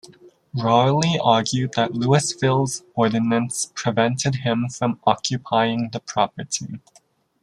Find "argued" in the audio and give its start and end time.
1.23-1.73